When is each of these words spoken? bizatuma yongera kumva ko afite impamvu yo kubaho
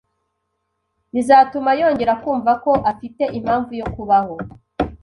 bizatuma 1.13 1.69
yongera 1.79 2.13
kumva 2.23 2.51
ko 2.63 2.71
afite 2.91 3.23
impamvu 3.37 3.71
yo 3.79 3.87
kubaho 3.95 4.35